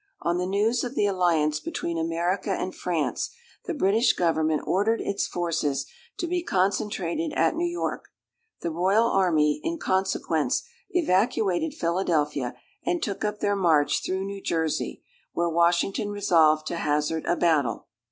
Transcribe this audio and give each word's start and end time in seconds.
On 0.23 0.39
the 0.39 0.47
news 0.47 0.83
of 0.83 0.95
the 0.95 1.05
alliance 1.05 1.59
between 1.59 1.99
America 1.99 2.49
and 2.49 2.73
France, 2.73 3.29
the 3.65 3.73
British 3.75 4.13
Government 4.13 4.63
ordered 4.65 4.99
its 4.99 5.27
forces 5.27 5.85
to 6.17 6.25
be 6.25 6.41
concentrated 6.41 7.33
at 7.33 7.55
New 7.55 7.67
York. 7.69 8.05
The 8.61 8.71
royal 8.71 9.03
army, 9.05 9.59
in 9.63 9.77
consequence, 9.77 10.63
evacuated 10.89 11.75
Philadelphia, 11.75 12.55
and 12.83 13.03
took 13.03 13.23
up 13.23 13.41
their 13.41 13.55
march 13.55 14.03
through 14.03 14.25
New 14.25 14.41
Jersey, 14.41 15.03
where 15.33 15.47
Washington 15.49 16.09
resolved 16.09 16.65
to 16.65 16.77
hazard 16.77 17.23
a 17.27 17.35
battle. 17.35 17.85